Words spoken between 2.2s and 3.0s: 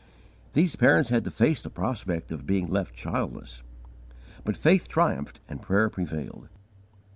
of being left